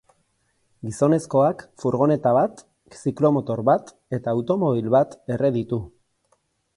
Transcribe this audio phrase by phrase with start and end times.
[0.85, 2.63] Gizonezkoak furgoneta bat,
[3.01, 5.81] ziklomotor bat eta automobil bat erre ditu.